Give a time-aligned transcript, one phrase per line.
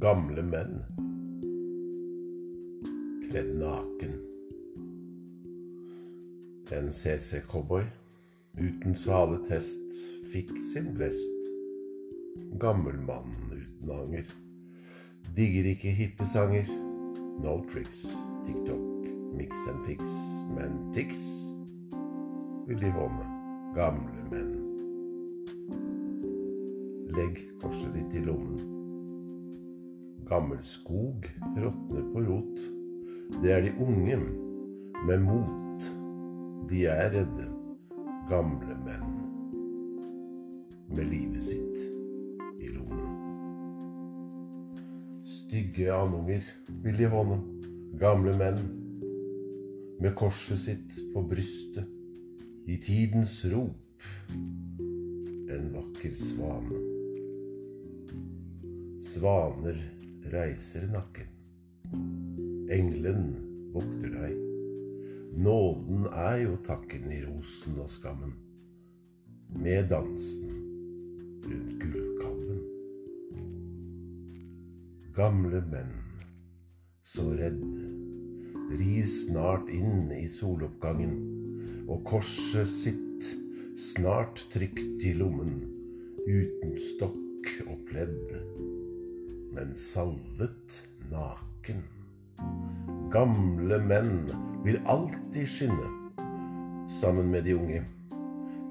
[0.00, 0.78] Gamle menn.
[3.28, 4.14] Kledd naken.
[6.72, 7.84] En CC-cowboy
[8.56, 9.92] uten saletest
[10.32, 11.50] fikk sin blest.
[12.64, 14.24] Gammel mann uten anger.
[15.36, 16.72] Digger ikke hippe sanger.
[17.44, 18.06] No tricks,
[18.48, 19.04] TikTok,
[19.36, 20.18] mix and fix.
[20.56, 21.28] Men Tix
[22.72, 23.30] vil de håne.
[23.76, 24.58] Gamle menn.
[27.12, 28.79] Legg korset ditt i lommen.
[30.30, 31.26] Gammel skog
[31.56, 32.60] råtner på rot.
[33.42, 34.18] Det er de unge
[35.06, 35.88] med mot.
[36.70, 37.46] De er redde,
[38.30, 39.16] gamle menn.
[40.94, 41.82] Med livet sitt
[42.62, 43.10] i lommen.
[45.26, 46.46] Stygge andunger
[46.86, 47.42] vil de håne.
[47.98, 48.62] Gamle menn
[49.98, 51.90] med korset sitt på brystet.
[52.70, 56.84] I tidens rop en vakker svane.
[59.02, 59.99] Svaner
[60.30, 61.28] reiser nakken.
[62.70, 63.24] Engelen
[63.74, 64.36] vokter deg.
[65.40, 68.34] Nåden er jo takken i rosen og skammen.
[69.58, 70.52] Med dansen
[71.46, 72.60] rundt gullkalven.
[75.16, 75.96] Gamle menn,
[77.02, 77.64] så redd,
[78.78, 81.16] ri snart inn i soloppgangen,
[81.90, 83.32] og korset sitt
[83.90, 85.64] snart trygt i lommen,
[86.28, 88.69] uten stokk og pledd
[89.54, 91.82] men salvet naken.
[93.12, 94.28] Gamle menn
[94.64, 95.88] vil alltid skinne
[96.90, 97.82] sammen med de unge.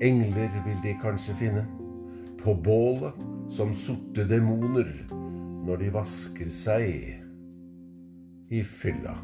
[0.02, 1.66] Engler vil de kanskje finne
[2.40, 3.18] på bålet
[3.52, 4.88] som sorte demoner
[5.66, 6.88] når de vasker seg
[8.50, 9.18] i fylla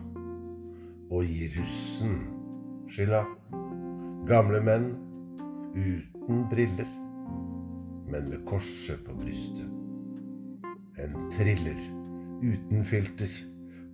[1.09, 2.19] og gir russen
[2.91, 3.23] skylda.
[4.27, 4.91] Gamle menn
[5.77, 6.89] uten briller,
[8.09, 9.84] men med korset på brystet
[10.97, 11.79] en thriller
[12.43, 13.31] uten filter,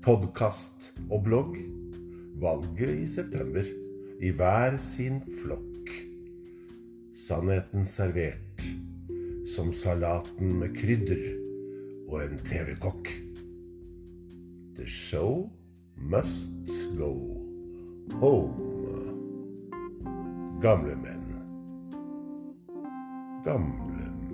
[0.03, 1.57] podkast og blogg.
[2.41, 3.65] Valget i september
[4.21, 5.91] i hver sin flokk.
[7.13, 8.65] Sannheten servert
[9.55, 11.23] som salaten med krydder
[12.07, 13.09] og en TV-kokk.
[14.77, 15.49] The show
[15.97, 17.13] must go
[18.21, 18.69] home.
[20.61, 21.27] Gamle menn.
[23.45, 24.30] Gamle menn.